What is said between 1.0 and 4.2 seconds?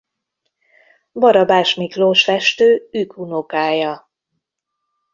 Barabás Miklós festő ükunokája.